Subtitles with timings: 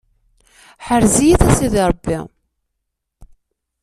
[0.85, 2.19] Ḥrez-iyi-t a sidi Ṛebbi.